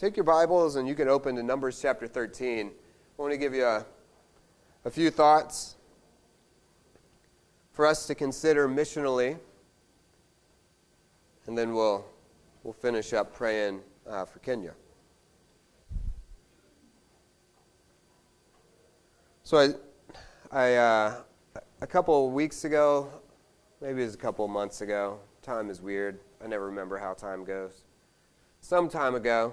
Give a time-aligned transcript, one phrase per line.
[0.00, 2.68] take your Bibles and you can open to Numbers chapter 13.
[2.68, 3.84] I want to give you a,
[4.86, 5.76] a few thoughts
[7.70, 9.38] for us to consider missionally,
[11.46, 12.06] and then we'll,
[12.62, 14.72] we'll finish up praying uh, for Kenya.
[19.42, 19.68] So I,
[20.50, 21.14] I uh,
[21.82, 23.12] a couple weeks ago,
[23.82, 25.18] maybe it was a couple months ago.
[25.42, 26.20] Time is weird.
[26.42, 27.84] I never remember how time goes.
[28.62, 29.52] Some time ago,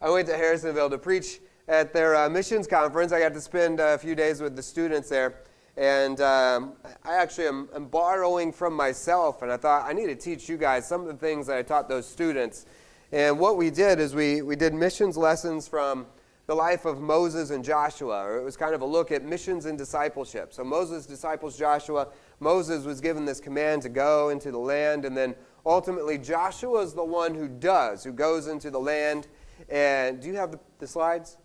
[0.00, 3.12] I went to Harrisonville to preach at their uh, missions conference.
[3.12, 5.42] I got to spend a few days with the students there.
[5.78, 10.14] And um, I actually am, am, borrowing from myself, and I thought I need to
[10.14, 12.66] teach you guys some of the things that I taught those students.
[13.12, 16.06] And what we did is we, we did missions lessons from
[16.46, 19.76] the life of Moses and Joshua, it was kind of a look at missions and
[19.76, 20.52] discipleship.
[20.52, 22.08] So Moses disciples Joshua.
[22.38, 25.34] Moses was given this command to go into the land, and then
[25.64, 29.26] ultimately Joshua is the one who does, who goes into the land.
[29.68, 31.36] And do you have the, the slides?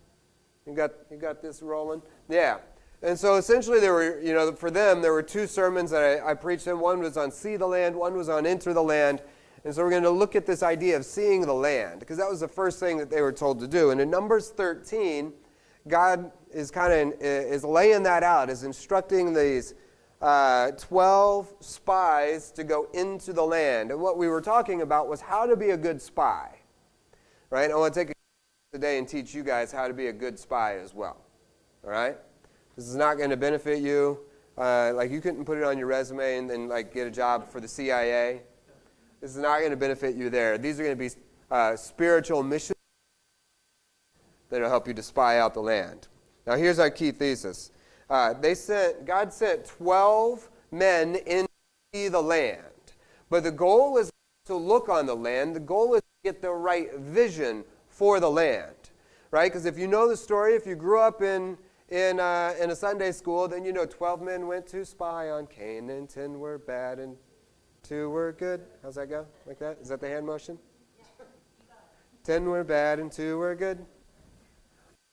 [0.66, 2.02] You got, you got this rolling?
[2.28, 2.58] Yeah.
[3.02, 6.30] And so essentially, there were, you know, for them, there were two sermons that I,
[6.30, 6.78] I preached them.
[6.78, 9.22] One was on see the land, one was on enter the land.
[9.64, 12.28] And so we're going to look at this idea of seeing the land, because that
[12.28, 13.90] was the first thing that they were told to do.
[13.90, 15.32] And in Numbers 13,
[15.88, 19.74] God is kind of is laying that out, is instructing these
[20.20, 23.90] uh, 12 spies to go into the land.
[23.90, 26.61] And what we were talking about was how to be a good spy.
[27.52, 27.70] Right?
[27.70, 28.12] I want to take a
[28.72, 31.18] today and teach you guys how to be a good spy as well.
[31.84, 32.16] All right?
[32.76, 34.20] This is not going to benefit you.
[34.56, 37.46] Uh, like you couldn't put it on your resume and then like get a job
[37.46, 38.40] for the CIA.
[39.20, 40.56] This is not going to benefit you there.
[40.56, 41.10] These are going to be
[41.50, 42.78] uh, spiritual missions
[44.48, 46.08] that will help you to spy out the land.
[46.46, 47.70] Now here's our key thesis.
[48.08, 51.48] Uh, they sent God sent 12 men into
[51.92, 52.62] the land,
[53.28, 54.10] but the goal is
[54.46, 55.54] to look on the land.
[55.54, 58.74] The goal is to get the right vision for the land,
[59.30, 59.50] right?
[59.50, 61.56] Because if you know the story, if you grew up in
[61.88, 65.46] in, uh, in a Sunday school, then you know 12 men went to spy on
[65.46, 67.16] Canaan, 10 were bad, and
[67.82, 68.62] 2 were good.
[68.82, 69.26] How's that go?
[69.46, 69.76] Like that?
[69.82, 70.58] Is that the hand motion?
[72.24, 73.84] 10 were bad, and 2 were good.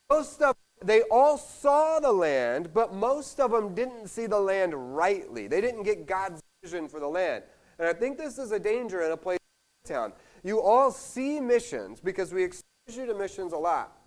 [0.10, 4.96] Most of they all saw the land, but most of them didn't see the land
[4.96, 5.48] rightly.
[5.48, 7.44] They didn't get God's vision for the land.
[7.80, 9.40] And I think this is a danger in a place
[9.86, 10.14] like town.
[10.44, 12.64] You all see missions because we expose
[12.94, 13.98] you to missions a lot.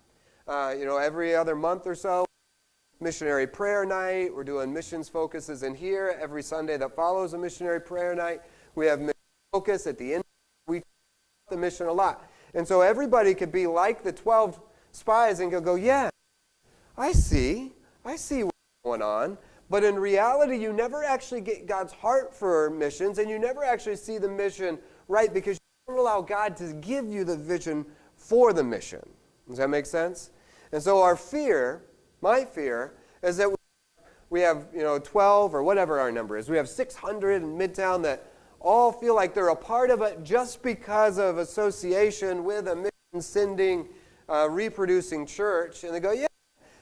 [0.47, 2.25] Uh, you know, every other month or so,
[3.01, 4.33] missionary prayer night.
[4.33, 6.17] We're doing missions focuses in here.
[6.21, 8.41] Every Sunday that follows a missionary prayer night,
[8.75, 9.11] we have
[9.51, 10.23] focus at the end.
[10.67, 10.85] We talk
[11.49, 12.29] the mission a lot.
[12.53, 14.59] And so everybody could be like the 12
[14.91, 16.09] spies and go, yeah,
[16.97, 17.73] I see.
[18.05, 19.37] I see what's going on.
[19.73, 23.95] But in reality, you never actually get God's heart for missions, and you never actually
[23.95, 27.83] see the mission right because you don't allow God to give you the vision
[28.15, 29.01] for the mission.
[29.49, 30.29] Does that make sense?
[30.71, 31.81] And so our fear
[32.21, 33.49] my fear is that
[34.29, 36.51] we have, you know, 12 or whatever our number is.
[36.51, 40.61] We have 600 in Midtown that all feel like they're a part of it just
[40.61, 43.89] because of association with a mission sending,
[44.29, 45.83] uh, reproducing church.
[45.83, 46.27] And they go, yeah,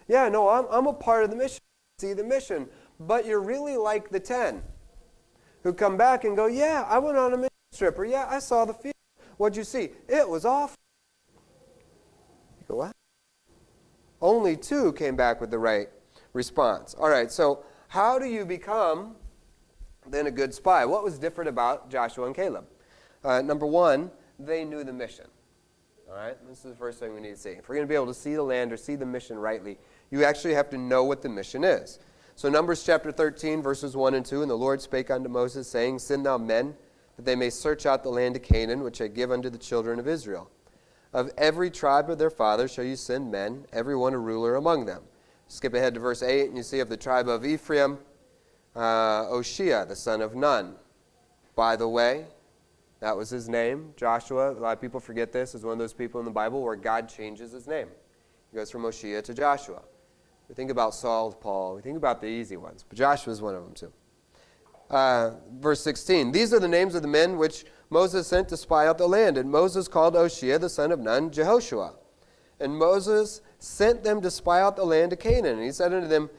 [0.10, 1.60] yeah, no, I'm, I'm a part of the mission.
[2.02, 2.68] See the mission.
[3.08, 4.62] But you're really like the 10
[5.64, 7.98] who come back and go, yeah, I went on a mission trip.
[7.98, 8.94] Or, yeah, I saw the field.
[9.38, 9.90] What'd you see?
[10.08, 10.78] It was awful.
[12.60, 12.92] You go, what?
[14.22, 15.90] Only two came back with the right
[16.34, 16.94] response.
[16.94, 19.16] All right, so how do you become
[20.08, 20.86] then a good spy?
[20.86, 22.66] What was different about Joshua and Caleb?
[23.24, 25.26] Uh, number one, they knew the mission.
[26.08, 27.52] All right, this is the first thing we need to see.
[27.52, 29.80] If we're going to be able to see the land or see the mission rightly,
[30.12, 32.00] you actually have to know what the mission is.
[32.42, 36.00] So, Numbers chapter 13, verses 1 and 2 And the Lord spake unto Moses, saying,
[36.00, 36.74] Send thou men,
[37.16, 40.00] that they may search out the land of Canaan, which I give unto the children
[40.00, 40.50] of Israel.
[41.14, 44.88] Of every tribe of their fathers shall you send men, every one a ruler among
[44.88, 45.04] them.
[45.50, 48.00] Skip ahead to verse 8, and you see of the tribe of Ephraim,
[48.76, 50.78] uh, Oshea, the son of Nun.
[51.56, 52.26] By the way,
[53.02, 53.94] that was his name.
[53.98, 56.64] Joshua, a lot of people forget this, is one of those people in the Bible
[56.64, 57.90] where God changes his name.
[58.50, 59.84] He goes from Oshea to Joshua.
[60.52, 63.56] We think about Saul, Paul, we think about the easy ones, but Joshua is one
[63.56, 63.94] of them too.
[64.90, 68.86] Uh, verse 16 These are the names of the men which Moses sent to spy
[68.86, 69.38] out the land.
[69.38, 71.94] And Moses called Oshea, the son of Nun, Jehoshua.
[72.60, 75.54] And Moses sent them to spy out the land of Canaan.
[75.56, 76.30] And he said unto them,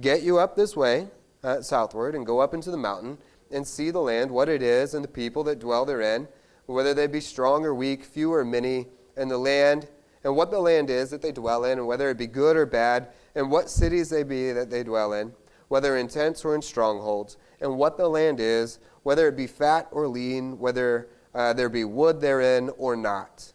[0.00, 1.08] Get you up this way,
[1.42, 3.18] uh, southward, and go up into the mountain,
[3.50, 6.28] and see the land, what it is, and the people that dwell therein,
[6.66, 9.88] whether they be strong or weak, few or many, and the land,
[10.24, 12.66] and what the land is that they dwell in, and whether it be good or
[12.66, 15.32] bad, and what cities they be that they dwell in,
[15.68, 19.86] whether in tents or in strongholds, and what the land is, whether it be fat
[19.90, 23.52] or lean, whether uh, there be wood therein or not.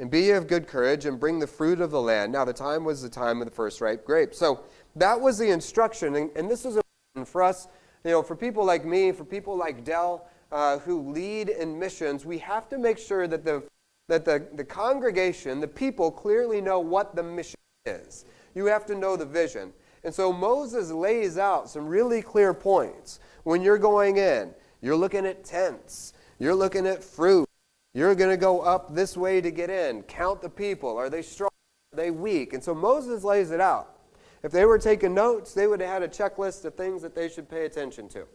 [0.00, 2.32] and be of good courage and bring the fruit of the land.
[2.32, 4.34] Now, the time was the time of the first ripe grape.
[4.34, 4.64] So
[4.96, 6.16] that was the instruction.
[6.16, 7.68] And, and this is important for us,
[8.02, 12.24] you know, for people like me, for people like Dell, uh, who lead in missions,
[12.24, 13.62] we have to make sure that, the,
[14.10, 17.54] that the, the congregation, the people, clearly know what the mission
[17.86, 18.24] is.
[18.56, 19.72] You have to know the vision.
[20.02, 23.20] And so Moses lays out some really clear points.
[23.44, 24.52] When you're going in,
[24.82, 27.48] you're looking at tents, you're looking at fruit,
[27.94, 30.02] you're going to go up this way to get in.
[30.02, 30.96] Count the people.
[30.96, 31.50] Are they strong?
[31.92, 32.52] Are they weak?
[32.52, 33.96] And so Moses lays it out.
[34.42, 37.28] If they were taking notes, they would have had a checklist of things that they
[37.28, 38.26] should pay attention to.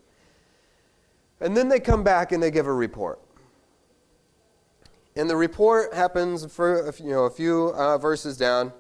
[1.42, 3.20] And then they come back and they give a report.
[5.16, 8.74] And the report happens for you know, a few uh, verses down,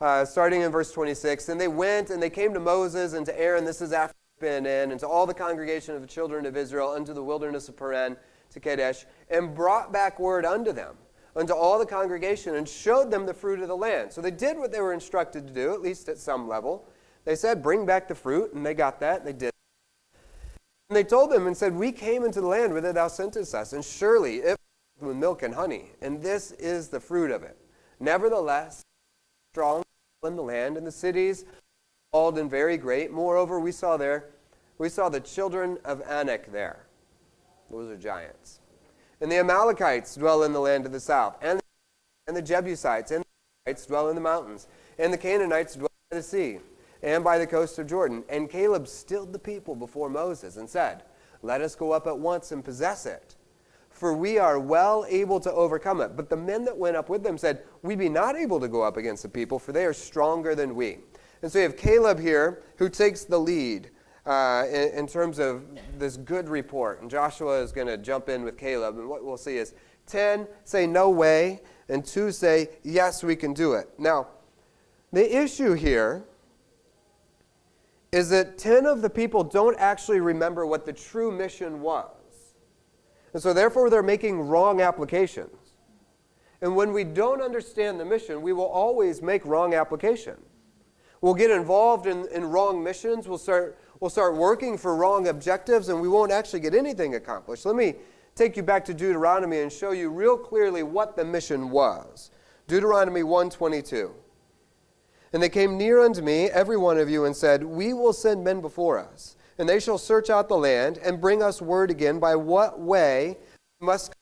[0.00, 1.48] uh, starting in verse 26.
[1.48, 4.66] And they went and they came to Moses and to Aaron, this is after been
[4.66, 7.76] in, and to all the congregation of the children of Israel unto the wilderness of
[7.76, 8.16] Paran
[8.50, 10.96] to Kadesh, and brought back word unto them,
[11.36, 14.12] unto all the congregation, and showed them the fruit of the land.
[14.12, 16.88] So they did what they were instructed to do, at least at some level.
[17.24, 19.52] They said, Bring back the fruit, and they got that, and they did.
[20.88, 23.72] And they told them and said, We came into the land whither thou sentest us,
[23.72, 24.59] and surely it
[25.02, 27.56] with milk and honey, and this is the fruit of it.
[27.98, 28.82] Nevertheless,
[29.52, 29.82] strong
[30.24, 31.44] in the land, and the cities
[32.12, 33.10] called and very great.
[33.10, 34.30] Moreover, we saw there,
[34.78, 36.86] we saw the children of Anak there.
[37.70, 38.60] Those are giants.
[39.20, 41.60] And the Amalekites dwell in the land of the south, and,
[42.26, 43.26] and the Jebusites and the
[43.64, 44.66] Hittites dwell in the mountains,
[44.98, 46.58] and the Canaanites dwell by the sea
[47.02, 48.24] and by the coast of Jordan.
[48.28, 51.04] And Caleb stilled the people before Moses and said,
[51.42, 53.36] Let us go up at once and possess it,
[54.00, 56.16] for we are well able to overcome it.
[56.16, 58.80] But the men that went up with them said, We be not able to go
[58.80, 61.00] up against the people, for they are stronger than we.
[61.42, 63.90] And so you have Caleb here who takes the lead.
[64.26, 65.64] Uh, in, in, terms of
[65.98, 67.00] this good report.
[67.00, 68.98] And Joshua is going to jump in with Caleb.
[68.98, 69.72] And what we'll see is
[70.06, 73.88] 10 say no way, and 2 say yes, we can do it.
[73.98, 74.28] Now,
[75.10, 76.22] the issue here
[78.12, 82.19] is that 10 of the people don't actually remember what the true mission was.
[83.32, 85.56] And so, therefore, they're making wrong applications.
[86.62, 90.36] And when we don't understand the mission, we will always make wrong application.
[91.20, 93.28] We'll get involved in, in wrong missions.
[93.28, 97.66] We'll start, we'll start working for wrong objectives, and we won't actually get anything accomplished.
[97.66, 97.94] Let me
[98.34, 102.30] take you back to Deuteronomy and show you real clearly what the mission was.
[102.66, 104.14] Deuteronomy 122.
[105.32, 108.42] And they came near unto me, every one of you, and said, We will send
[108.42, 112.18] men before us, and they shall search out the land, and bring us word again
[112.18, 113.36] by what way
[113.80, 114.14] must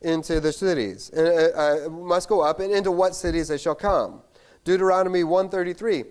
[0.00, 4.22] into the cities, uh, uh, must go up, and into what cities they shall come.
[4.64, 6.04] Deuteronomy 133.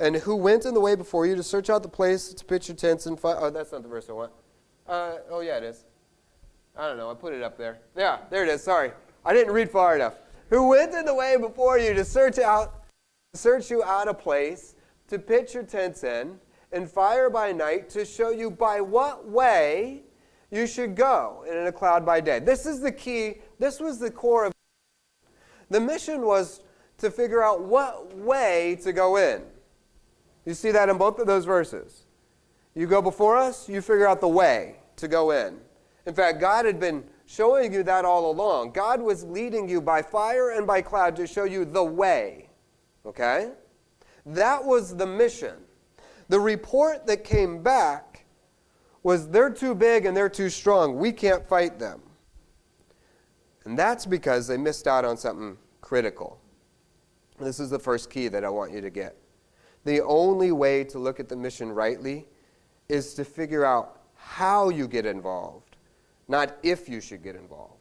[0.00, 2.68] And who went in the way before you to search out the place to pitch
[2.68, 3.36] your tents and fight?
[3.38, 4.32] Oh, that's not the verse I want.
[4.86, 5.84] Uh, oh, yeah, it is.
[6.76, 7.10] I don't know.
[7.10, 7.78] I put it up there.
[7.96, 8.62] Yeah, there it is.
[8.62, 8.92] Sorry.
[9.24, 10.14] I didn't read far enough
[10.50, 12.84] who went in the way before you to search out
[13.34, 14.74] search you out a place
[15.06, 16.38] to pitch your tents in
[16.72, 20.02] and fire by night to show you by what way
[20.50, 22.38] you should go and in a cloud by day.
[22.38, 23.38] This is the key.
[23.58, 24.52] This was the core of
[25.70, 26.62] the mission was
[26.98, 29.42] to figure out what way to go in.
[30.44, 32.04] You see that in both of those verses.
[32.74, 35.58] You go before us, you figure out the way to go in.
[36.06, 38.72] In fact, God had been showing you that all along.
[38.72, 42.48] God was leading you by fire and by cloud to show you the way.
[43.04, 43.50] Okay?
[44.24, 45.56] That was the mission.
[46.28, 48.26] The report that came back
[49.02, 50.96] was they're too big and they're too strong.
[50.96, 52.02] We can't fight them.
[53.64, 56.40] And that's because they missed out on something critical.
[57.38, 59.16] This is the first key that I want you to get.
[59.84, 62.26] The only way to look at the mission rightly
[62.88, 65.68] is to figure out how you get involved
[66.28, 67.74] not if you should get involved.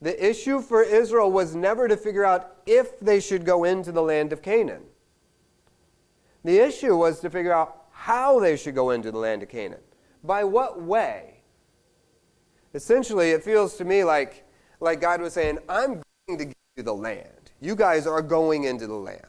[0.00, 4.02] The issue for Israel was never to figure out if they should go into the
[4.02, 4.82] land of Canaan.
[6.46, 9.80] The issue was to figure out how they should go into the land of Canaan.
[10.22, 11.40] By what way?
[12.72, 14.44] Essentially, it feels to me like,
[14.78, 17.50] like God was saying, I'm going to give you the land.
[17.60, 19.26] You guys are going into the land.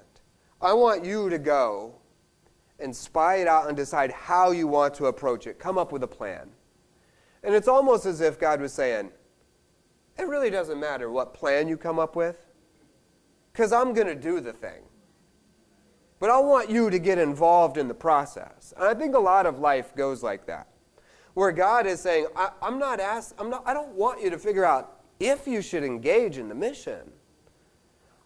[0.61, 1.95] I want you to go
[2.79, 5.57] and spy it out and decide how you want to approach it.
[5.57, 6.51] Come up with a plan.
[7.41, 9.09] And it's almost as if God was saying,
[10.19, 12.45] it really doesn't matter what plan you come up with,
[13.53, 14.83] because I'm going to do the thing.
[16.19, 18.73] But I want you to get involved in the process.
[18.75, 20.67] And I think a lot of life goes like that,
[21.35, 24.39] where God is saying, I, am not asked, I'm not, I don't want you to
[24.39, 27.11] figure out if you should engage in the mission.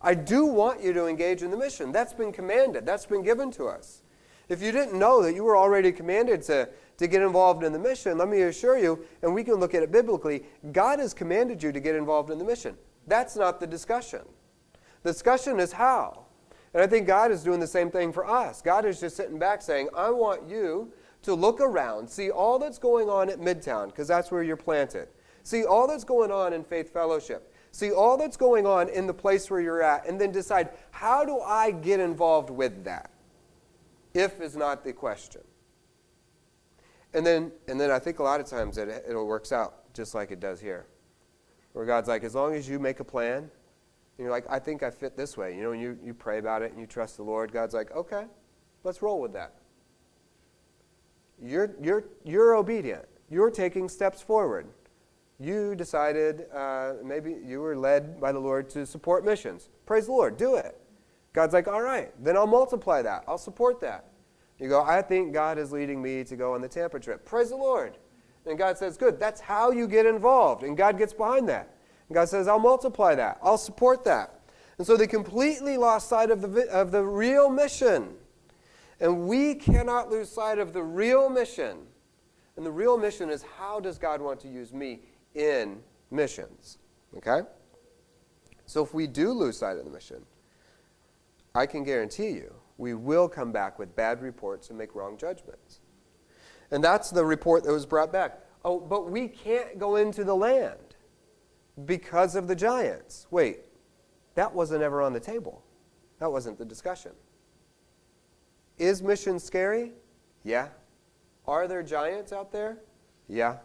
[0.02, 1.92] I do want you to engage in the mission.
[1.92, 4.02] That's been commanded, that's been given to us.
[4.50, 6.68] If you didn't know that you were already commanded to,
[6.98, 9.84] to get involved in the mission, let me assure you, and we can look at
[9.84, 12.76] it biblically, God has commanded you to get involved in the mission.
[13.08, 14.22] That's not the discussion.
[15.04, 16.26] The discussion is how.
[16.74, 18.62] And I think God is doing the same thing for us.
[18.62, 22.78] God is just sitting back saying, I want you to look around, see all that's
[22.78, 25.10] going on at Midtown, because that's where you're planted.
[25.44, 27.54] See all that's going on in Faith Fellowship.
[27.72, 31.24] See all that's going on in the place where you're at, and then decide, how
[31.26, 33.12] do I get involved with that?
[34.14, 35.42] If is not the question.
[37.14, 40.16] And then, and then I think a lot of times it, it works out just
[40.16, 40.86] like it does here.
[41.74, 43.50] Where God's like, as long as you make a plan,
[44.18, 45.56] you're like, I think I fit this way.
[45.56, 48.26] You know, you, you pray about it and you trust the Lord, God's like, okay,
[48.84, 49.56] let's roll with that.
[51.42, 53.06] You're, you're, you're obedient.
[53.30, 54.68] You're taking steps forward.
[55.40, 59.70] You decided, uh, maybe you were led by the Lord to support missions.
[59.88, 60.80] Praise the Lord, do it.
[61.34, 63.24] God's like, all right, then I'll multiply that.
[63.28, 64.06] I'll support that.
[64.60, 67.26] You go, I think God is leading me to go on the Tampa trip.
[67.26, 67.98] Praise the Lord.
[68.46, 70.62] And God says, good, that's how you get involved.
[70.62, 71.76] And God gets behind that.
[72.12, 73.38] And God says, I'll multiply that.
[73.42, 74.42] I'll support that.
[74.78, 78.16] And so they completely lost sight of the, of the real mission.
[79.00, 81.78] And we cannot lose sight of the real mission.
[82.58, 85.00] And the real mission is how does God want to use me
[85.36, 86.80] in missions?
[87.16, 87.48] Okay?
[88.66, 90.26] So if we do lose sight of the mission,
[91.56, 95.80] I can guarantee you we will come back with bad reports and make wrong judgments.
[96.72, 98.38] And that's the report that was brought back.
[98.66, 100.91] Oh, but we can't go into the land
[101.86, 103.28] because of the giants.
[103.32, 103.60] Wait,
[104.36, 105.64] that wasn't ever on the table.
[106.20, 107.12] That wasn't the discussion.
[108.78, 109.94] Is mission scary?
[110.44, 110.70] Yeah.
[111.48, 112.78] Are there giants out there?
[113.28, 113.58] Yeah.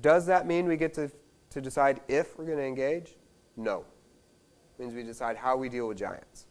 [0.00, 1.10] Does that mean we get to,
[1.50, 3.16] to decide if we're going to engage?
[3.56, 3.84] No.
[4.78, 6.46] It means we decide how we deal with giants.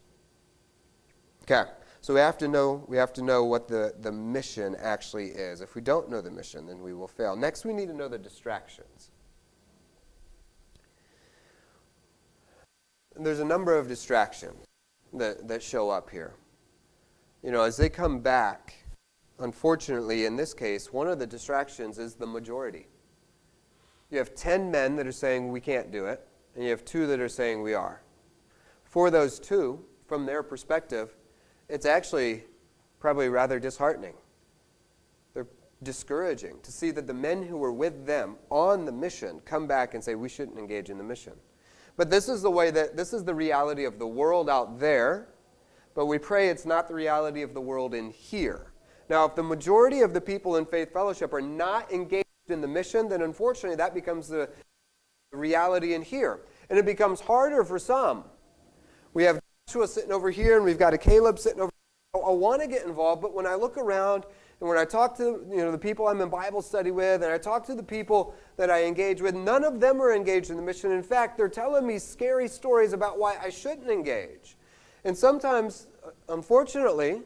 [1.42, 1.64] Okay.
[2.00, 5.60] So we have to know we have to know what the, the mission actually is.
[5.60, 7.36] If we don't know the mission, then we will fail.
[7.36, 9.10] Next we need to know the distractions.
[13.18, 14.64] There's a number of distractions
[15.12, 16.34] that, that show up here
[17.42, 18.74] you know, as they come back,
[19.38, 22.88] unfortunately, in this case, one of the distractions is the majority.
[24.10, 27.06] You have 10 men that are saying we can't do it, and you have two
[27.06, 28.02] that are saying we are.
[28.84, 31.14] For those two, from their perspective,
[31.68, 32.44] it's actually
[32.98, 34.14] probably rather disheartening.
[35.34, 35.46] They're
[35.82, 39.94] discouraging to see that the men who were with them on the mission come back
[39.94, 41.34] and say we shouldn't engage in the mission.
[41.98, 45.28] But this is the way that this is the reality of the world out there
[45.98, 48.72] but we pray it's not the reality of the world in here.
[49.10, 52.68] Now, if the majority of the people in Faith Fellowship are not engaged in the
[52.68, 54.48] mission, then unfortunately that becomes the
[55.32, 56.42] reality in here.
[56.70, 58.22] And it becomes harder for some.
[59.12, 61.72] We have Joshua sitting over here, and we've got a Caleb sitting over
[62.14, 62.22] here.
[62.24, 64.22] I want to get involved, but when I look around
[64.60, 67.32] and when I talk to you know, the people I'm in Bible study with, and
[67.32, 70.56] I talk to the people that I engage with, none of them are engaged in
[70.56, 70.90] the mission.
[70.90, 74.56] In fact, they're telling me scary stories about why I shouldn't engage.
[75.04, 77.22] And sometimes, uh, unfortunately,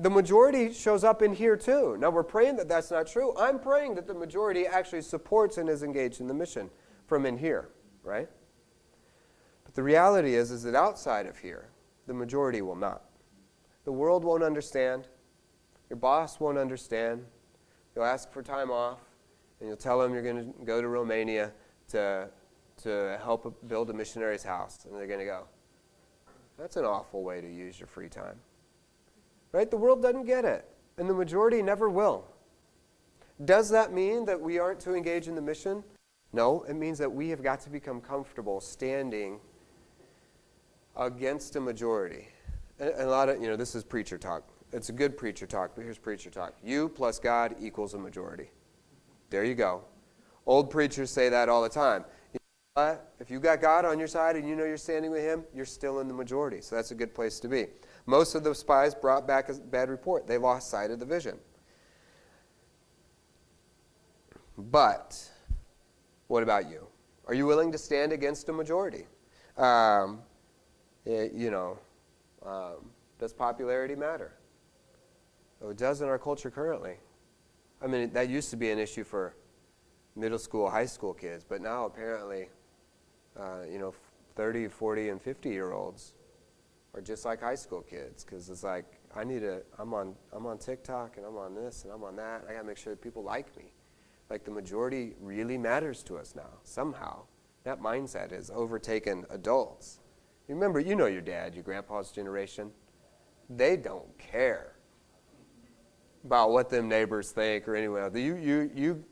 [0.00, 1.96] the majority shows up in here too.
[1.98, 3.36] Now, we're praying that that's not true.
[3.36, 6.70] I'm praying that the majority actually supports and is engaged in the mission
[7.06, 7.68] from in here,
[8.02, 8.28] right?
[9.64, 11.68] But the reality is, is that outside of here,
[12.06, 13.02] the majority will not.
[13.84, 15.06] The world won't understand.
[15.88, 17.24] Your boss won't understand.
[17.94, 19.00] You'll ask for time off,
[19.60, 21.52] and you'll tell them you're going to go to Romania
[21.88, 22.28] to,
[22.82, 24.84] to help build a missionary's house.
[24.84, 25.44] And they're going to go,
[26.58, 28.38] that's an awful way to use your free time.
[29.52, 29.70] Right?
[29.70, 30.64] The world doesn't get it,
[30.98, 32.26] and the majority never will.
[33.44, 35.84] Does that mean that we aren't to engage in the mission?
[36.32, 39.40] No, it means that we have got to become comfortable standing
[40.96, 42.28] against a majority.
[42.78, 44.42] And a lot of, you know, this is preacher talk.
[44.76, 46.52] It's a good preacher talk, but here's preacher talk.
[46.62, 48.50] You plus God equals a majority.
[49.30, 49.82] There you go.
[50.44, 52.04] Old preachers say that all the time.
[52.74, 55.44] But if you got God on your side and you know you're standing with Him,
[55.54, 56.60] you're still in the majority.
[56.60, 57.68] So that's a good place to be.
[58.04, 60.26] Most of the spies brought back a bad report.
[60.26, 61.38] They lost sight of the vision.
[64.58, 65.18] But
[66.26, 66.86] what about you?
[67.26, 69.06] Are you willing to stand against a majority?
[69.56, 70.20] Um,
[71.06, 71.78] it, you know,
[72.44, 74.34] um, does popularity matter?
[75.62, 76.96] Oh, it does in our culture currently.
[77.82, 79.34] I mean, that used to be an issue for
[80.14, 82.48] middle school, high school kids, but now apparently
[83.38, 83.94] uh, you know,
[84.36, 86.14] 30, 40, and 50 year olds
[86.94, 89.62] are just like high school kids because it's like I need to.
[89.78, 90.14] I'm on.
[90.32, 92.44] I'm on TikTok and I'm on this and I'm on that.
[92.48, 93.72] I got to make sure that people like me.
[94.30, 97.22] Like the majority really matters to us now somehow.
[97.64, 100.00] That mindset has overtaken adults.
[100.48, 102.70] Remember, you know your dad, your grandpa's generation.
[103.48, 104.75] they don't care
[106.26, 108.14] about what them neighbors think or anyone else.
[108.14, 109.04] You, you, you,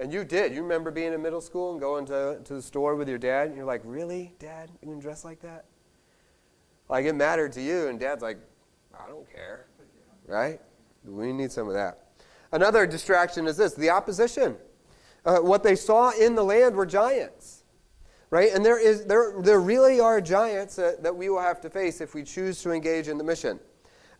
[0.00, 0.52] and you did.
[0.52, 3.48] You remember being in middle school and going to, to the store with your dad,
[3.48, 4.70] and you're like, really, Dad?
[4.82, 5.64] You can dress like that?
[6.88, 8.38] Like it mattered to you, and Dad's like,
[8.98, 9.66] I don't care.
[10.26, 10.60] Right?
[11.04, 12.08] We need some of that.
[12.52, 14.56] Another distraction is this the opposition.
[15.24, 17.64] Uh, what they saw in the land were giants.
[18.30, 18.52] Right?
[18.52, 22.00] And there, is, there, there really are giants that, that we will have to face
[22.00, 23.60] if we choose to engage in the mission.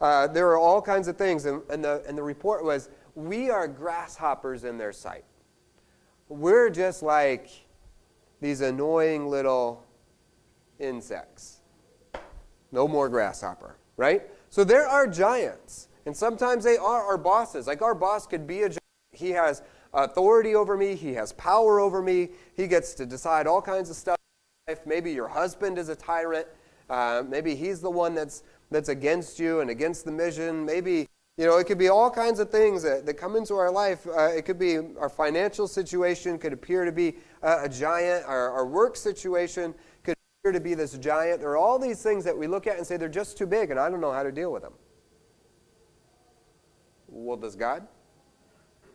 [0.01, 3.51] Uh, there are all kinds of things, and, and, the, and the report was we
[3.51, 5.25] are grasshoppers in their sight.
[6.29, 7.49] We're just like
[8.41, 9.85] these annoying little
[10.79, 11.61] insects.
[12.73, 14.23] No more grasshopper, right?
[14.51, 17.67] So there are giants, and sometimes they are our bosses.
[17.67, 18.81] Like our boss could be a giant.
[19.13, 19.63] He has
[19.95, 23.97] authority over me, he has power over me, he gets to decide all kinds of
[23.97, 24.17] stuff.
[24.85, 26.47] Maybe your husband is a tyrant.
[26.91, 30.65] Uh, maybe he's the one that's, that's against you and against the mission.
[30.65, 33.71] Maybe, you know, it could be all kinds of things that, that come into our
[33.71, 34.07] life.
[34.07, 38.25] Uh, it could be our financial situation could appear to be a, a giant.
[38.27, 41.41] Our, our work situation could appear to be this giant.
[41.41, 43.71] There are all these things that we look at and say they're just too big
[43.71, 44.75] and I don't know how to deal with them.
[47.09, 47.87] Well, does God?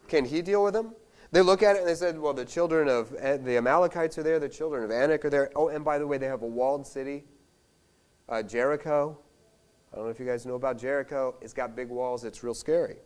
[0.07, 0.93] Can he deal with them?
[1.31, 4.23] They look at it and they said, well, the children of eh, the Amalekites are
[4.23, 5.49] there, the children of Anak are there.
[5.55, 7.23] Oh, and by the way, they have a walled city,
[8.27, 9.17] uh, Jericho.
[9.91, 11.35] I don't know if you guys know about Jericho.
[11.41, 12.97] It's got big walls, it's real scary.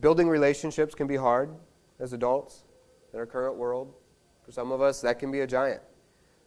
[0.00, 1.54] Building relationships can be hard
[2.00, 2.64] as adults
[3.12, 3.94] in our current world.
[4.44, 5.82] For some of us, that can be a giant.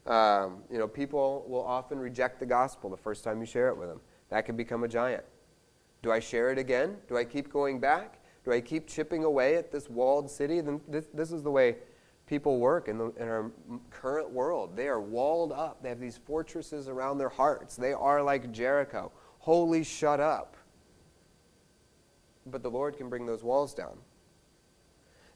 [0.05, 3.77] Um, you know, people will often reject the gospel the first time you share it
[3.77, 4.01] with them.
[4.29, 5.23] That can become a giant.
[6.01, 6.97] Do I share it again?
[7.07, 8.19] Do I keep going back?
[8.43, 10.61] Do I keep chipping away at this walled city?
[10.61, 11.77] Then this, this is the way
[12.27, 13.51] people work in, the, in our
[13.89, 14.75] current world.
[14.75, 15.81] They are walled up.
[15.81, 17.75] They have these fortresses around their hearts.
[17.75, 20.55] They are like Jericho, wholly shut up.
[22.45, 23.97] But the Lord can bring those walls down.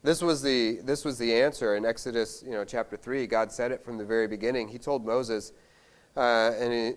[0.04, 3.28] This was the, this was the answer in Exodus you know, chapter 3.
[3.28, 4.68] God said it from the very beginning.
[4.68, 5.54] He told Moses,
[6.18, 6.94] uh, and, he,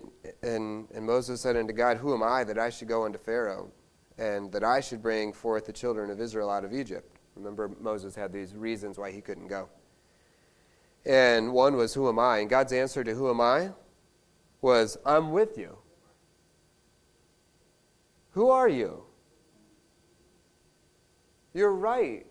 [0.47, 3.71] and, and Moses said unto God, Who am I that I should go unto Pharaoh?
[4.17, 7.17] and that I should bring forth the children of Israel out of Egypt.
[7.35, 9.69] Remember, Moses had these reasons why he couldn't go.
[11.05, 12.39] And one was, Who am I?
[12.39, 13.71] And God's answer to Who am I
[14.61, 15.77] was, I'm with you.
[18.31, 19.03] Who are you?
[21.53, 22.25] You're right.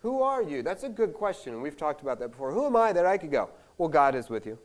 [0.00, 0.62] Who are you?
[0.62, 2.52] That's a good question, and we've talked about that before.
[2.52, 3.50] Who am I that I could go?
[3.78, 4.58] Well, God is with you.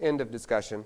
[0.00, 0.84] End of discussion.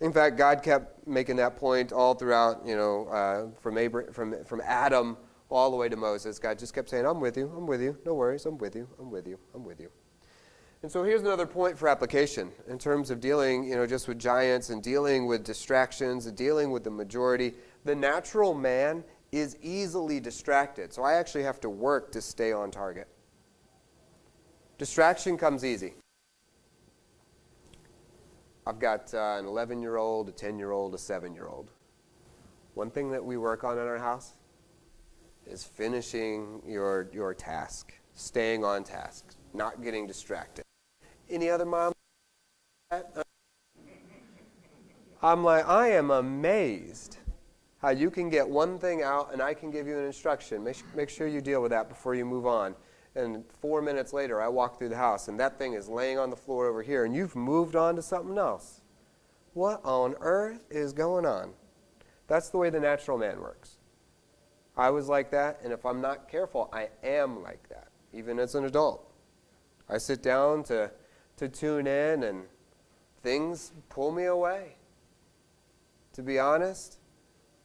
[0.00, 4.44] In fact, God kept making that point all throughout, you know, uh, from, Abra- from,
[4.44, 5.16] from Adam
[5.52, 6.38] all the way to Moses.
[6.38, 8.88] God just kept saying, I'm with you, I'm with you, no worries, I'm with you,
[8.98, 9.90] I'm with you, I'm with you.
[10.82, 14.18] And so here's another point for application in terms of dealing, you know, just with
[14.18, 17.54] giants and dealing with distractions and dealing with the majority.
[17.84, 20.92] The natural man is easily distracted.
[20.92, 23.06] So I actually have to work to stay on target.
[24.76, 25.94] Distraction comes easy.
[28.66, 31.70] I've got uh, an 11 year old, a 10 year old, a 7 year old.
[32.74, 34.32] One thing that we work on in our house
[35.52, 40.64] is finishing your, your task, staying on task, not getting distracted.
[41.28, 41.92] Any other mom?
[45.22, 47.18] I'm like, I am amazed
[47.82, 50.64] how you can get one thing out and I can give you an instruction.
[50.64, 52.74] Make, make sure you deal with that before you move on
[53.14, 56.30] and four minutes later I walk through the house and that thing is laying on
[56.30, 58.80] the floor over here and you've moved on to something else.
[59.52, 61.52] What on earth is going on?
[62.26, 63.76] That's the way the natural man works.
[64.76, 68.54] I was like that, and if I'm not careful, I am like that, even as
[68.54, 69.06] an adult.
[69.88, 70.90] I sit down to,
[71.36, 72.44] to tune in, and
[73.22, 74.76] things pull me away.
[76.14, 76.98] To be honest,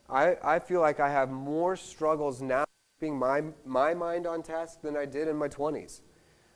[0.09, 2.65] I, I feel like I have more struggles now
[2.99, 6.01] keeping my, my mind on task than I did in my 20s.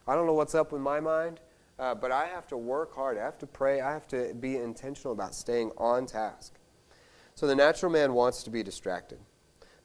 [0.08, 1.40] I don't know what's up with my mind,
[1.78, 3.18] uh, but I have to work hard.
[3.18, 3.82] I have to pray.
[3.82, 6.54] I have to be intentional about staying on task.
[7.36, 9.20] So the natural man wants to be distracted.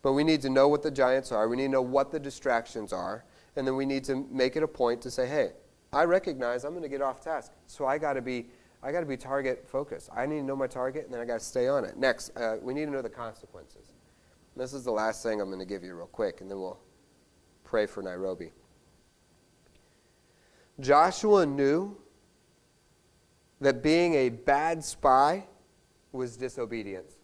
[0.06, 1.48] But we need to know what the giants are.
[1.48, 3.24] We need to know what the distractions are.
[3.56, 5.50] And then we need to make it a point to say, hey,
[5.92, 7.50] I recognize I'm going to get off task.
[7.66, 8.46] So I got to be
[8.84, 10.10] I got to be target focused.
[10.14, 11.96] I need to know my target, and then I got to stay on it.
[11.96, 13.94] Next, uh, we need to know the consequences.
[14.54, 16.78] This is the last thing I'm going to give you, real quick, and then we'll
[17.64, 18.52] pray for Nairobi.
[20.78, 21.96] Joshua knew
[23.60, 25.46] that being a bad spy
[26.12, 27.15] was disobedience.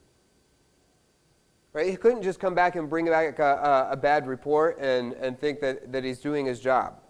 [1.72, 1.88] Right?
[1.88, 5.38] He couldn't just come back and bring back a, a, a, bad report and, and
[5.38, 7.00] think that, that he's doing his job.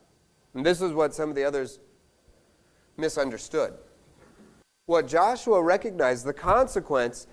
[0.54, 1.80] And this is what some of the others
[2.96, 3.74] misunderstood.
[4.86, 7.26] What Joshua recognized, the consequence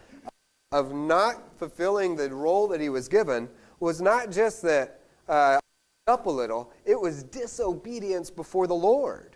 [0.71, 3.47] of not fulfilling the role that he was given,
[3.79, 5.59] was not just that uh,
[6.07, 9.35] up a little, it was disobedience before the Lord.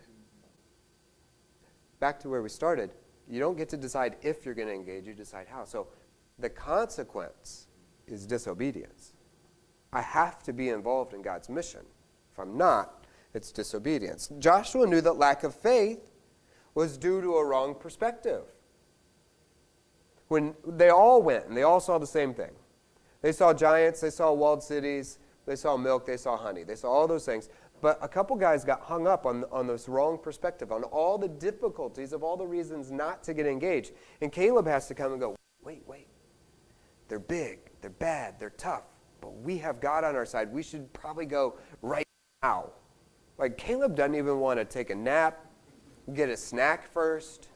[2.00, 2.90] Back to where we started.
[3.28, 5.64] You don't get to decide if you're going to engage, you decide how.
[5.64, 5.86] So
[6.38, 7.68] the consequence
[8.06, 9.12] is disobedience.
[9.92, 11.82] I have to be involved in God's mission.
[12.32, 14.30] If I'm not, it's disobedience.
[14.38, 16.10] Joshua knew that lack of faith
[16.74, 18.42] was due to a wrong perspective.
[20.28, 22.50] When they all went and they all saw the same thing.
[23.22, 26.90] They saw giants, they saw walled cities, they saw milk, they saw honey, they saw
[26.90, 27.48] all those things.
[27.80, 31.28] But a couple guys got hung up on, on this wrong perspective, on all the
[31.28, 33.92] difficulties of all the reasons not to get engaged.
[34.20, 36.08] And Caleb has to come and go, wait, wait.
[37.08, 38.84] They're big, they're bad, they're tough,
[39.20, 40.50] but we have God on our side.
[40.50, 42.06] We should probably go right
[42.42, 42.70] now.
[43.36, 45.44] Like Caleb doesn't even want to take a nap,
[46.14, 47.48] get a snack first.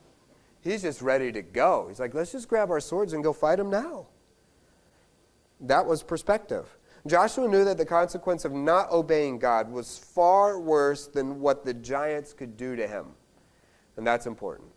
[0.61, 1.87] He's just ready to go.
[1.87, 4.05] He's like, let's just grab our swords and go fight them now.
[5.61, 6.77] That was perspective.
[7.07, 11.73] Joshua knew that the consequence of not obeying God was far worse than what the
[11.73, 13.07] giants could do to him.
[13.97, 14.69] And that's important.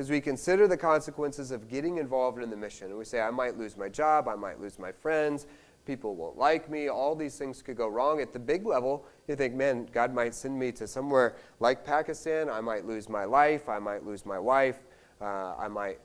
[0.00, 2.86] Because we consider the consequences of getting involved in the mission.
[2.86, 5.46] And we say, I might lose my job, I might lose my friends,
[5.84, 8.18] people won't like me, all these things could go wrong.
[8.22, 12.48] At the big level, you think, man, God might send me to somewhere like Pakistan,
[12.48, 14.78] I might lose my life, I might lose my wife,
[15.20, 15.98] uh, I might,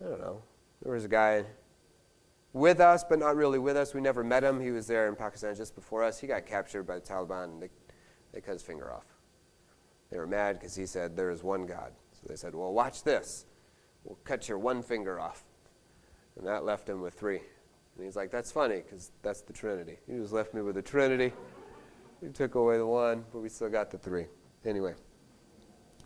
[0.00, 0.40] I don't know.
[0.80, 1.46] There was a guy
[2.52, 3.92] with us, but not really with us.
[3.92, 4.60] We never met him.
[4.60, 6.20] He was there in Pakistan just before us.
[6.20, 7.70] He got captured by the Taliban and they,
[8.32, 9.06] they cut his finger off.
[10.12, 11.90] They were mad because he said, There is one God.
[12.26, 13.46] They said, Well, watch this.
[14.04, 15.44] We'll cut your one finger off.
[16.36, 17.40] And that left him with three.
[17.96, 19.98] And he's like, That's funny because that's the Trinity.
[20.06, 21.32] He just left me with the Trinity.
[22.20, 24.26] He took away the one, but we still got the three.
[24.64, 24.94] Anyway,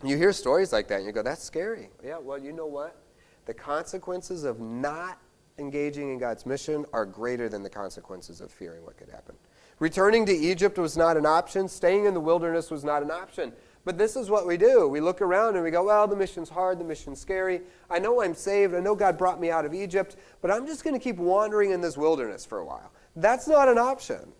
[0.03, 1.89] you hear stories like that and you go, That's scary.
[2.03, 3.01] Yeah, well, you know what?
[3.45, 5.19] The consequences of not
[5.57, 9.35] engaging in God's mission are greater than the consequences of fearing what could happen.
[9.79, 13.53] Returning to Egypt was not an option, staying in the wilderness was not an option.
[13.85, 14.87] But this is what we do.
[14.87, 17.61] We look around and we go, well, the mission's hard, the mission's scary.
[17.89, 20.83] I know I'm saved, I know God brought me out of Egypt, but I'm just
[20.83, 22.91] going to keep wandering in this wilderness for a while.
[23.15, 24.33] That's not an option.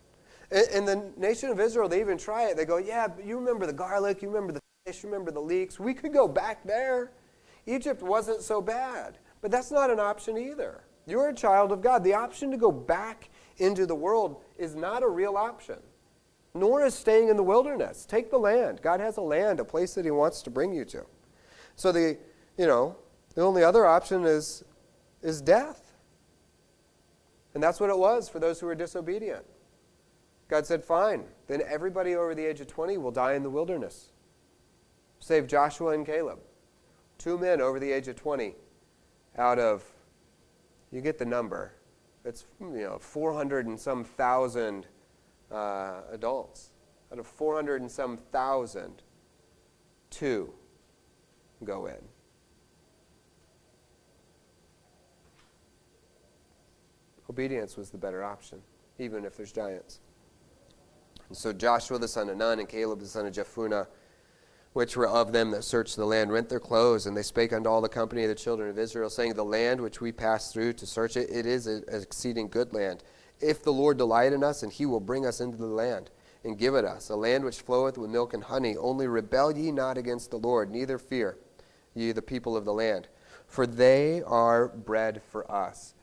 [0.52, 2.58] In, the nation of Israel, they even try it.
[2.58, 5.40] They go, yeah, but you remember the garlic, you remember the fish, you remember the
[5.40, 5.80] leeks.
[5.80, 7.12] We could go back there.
[7.68, 9.20] Egypt wasn't so bad.
[9.42, 10.84] But that's not an option either.
[11.06, 12.04] You're a child of God.
[12.04, 15.78] The option to go back into the world is not a real option,
[16.54, 18.06] nor is staying in the wilderness.
[18.06, 18.82] Take the land.
[18.82, 21.06] God has a land, a place that He wants to bring you to.
[21.76, 22.18] So the,
[22.58, 22.96] you know,
[23.36, 24.64] the only other option is,
[25.22, 25.94] is death.
[27.54, 29.46] And that's what it was for those who were disobedient.
[30.48, 34.10] God said, fine, then everybody over the age of 20 will die in the wilderness.
[35.20, 36.40] Save Joshua and Caleb.
[37.18, 38.56] Two men over the age of 20
[39.38, 39.84] out of
[40.92, 41.74] you get the number.
[42.26, 44.88] It's you know 400 and some thousand
[45.52, 46.72] uh, adults.
[47.12, 49.02] Out of 400 and some thousand,
[50.10, 50.54] two
[51.64, 51.96] go in.
[57.30, 58.62] Obedience was the better option,
[58.98, 60.00] even if there's giants.
[61.28, 63.86] And so Joshua the son of Nun and Caleb the son of Jephunneh
[64.74, 67.70] which were of them that searched the land rent their clothes, and they spake unto
[67.70, 70.74] all the company of the children of Israel, saying, The land which we passed through
[70.74, 73.04] to search it, it is an exceeding good land.
[73.42, 76.10] If the Lord delight in us, and he will bring us into the land,
[76.44, 78.78] and give it us, a land which floweth with milk and honey.
[78.78, 81.38] Only rebel ye not against the Lord, neither fear
[81.94, 83.08] ye the people of the land,
[83.48, 85.94] for they are bread for us.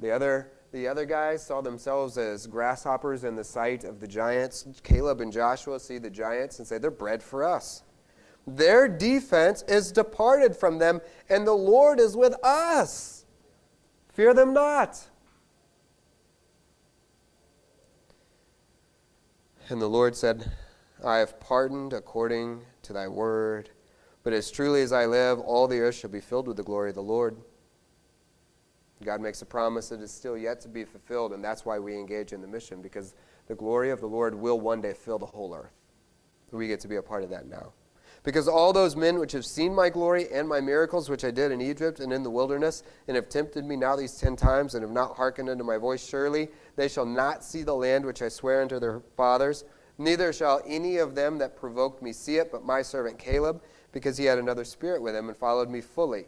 [0.00, 4.66] The other the other guys saw themselves as grasshoppers in the sight of the giants.
[4.82, 7.82] Caleb and Joshua see the giants and say, They're bread for us.
[8.46, 13.26] Their defense is departed from them, and the Lord is with us.
[14.14, 15.08] Fear them not.
[19.68, 20.50] And the Lord said,
[21.04, 23.70] I have pardoned according to thy word.
[24.22, 26.90] But as truly as I live, all the earth shall be filled with the glory
[26.90, 27.36] of the Lord.
[29.04, 31.94] God makes a promise that is still yet to be fulfilled, and that's why we
[31.94, 33.14] engage in the mission, because
[33.48, 35.72] the glory of the Lord will one day fill the whole earth.
[36.52, 37.72] We get to be a part of that now.
[38.24, 41.50] Because all those men which have seen my glory and my miracles which I did
[41.50, 44.82] in Egypt and in the wilderness, and have tempted me now these ten times, and
[44.82, 48.28] have not hearkened unto my voice, surely they shall not see the land which I
[48.28, 49.64] swear unto their fathers,
[49.98, 54.16] neither shall any of them that provoked me see it, but my servant Caleb, because
[54.16, 56.26] he had another spirit with him, and followed me fully.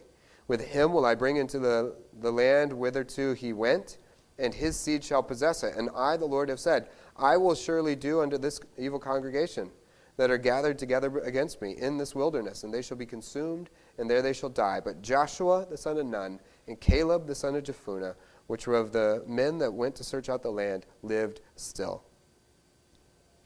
[0.49, 3.99] With him will I bring into the, the land whitherto he went,
[4.37, 5.75] and his seed shall possess it.
[5.77, 9.71] And I, the Lord, have said, I will surely do unto this evil congregation
[10.17, 14.09] that are gathered together against me in this wilderness, and they shall be consumed, and
[14.09, 14.79] there they shall die.
[14.83, 18.15] But Joshua the son of Nun, and Caleb the son of Jephunneh,
[18.47, 22.03] which were of the men that went to search out the land, lived still.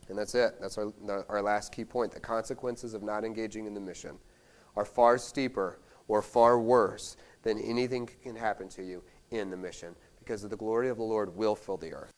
[0.10, 0.56] And that's it.
[0.60, 0.92] That's our,
[1.30, 2.12] our last key point.
[2.12, 4.18] The consequences of not engaging in the mission
[4.76, 9.96] are far steeper or far worse than anything can happen to you in the mission
[10.20, 12.12] because the glory of the Lord will fill the earth.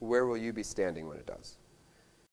[0.00, 1.56] Where will you be standing when it does?